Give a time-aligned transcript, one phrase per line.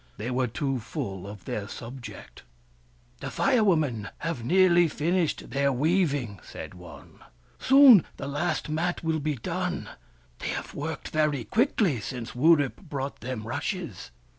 [0.17, 2.41] They were too full of their subject."
[3.21, 7.19] The Fire Women have nearly finished their weaving," said one."
[7.69, 9.89] Soon the last mat will be done.
[10.39, 14.09] They have worked very quickly since Wurip brought them rushes."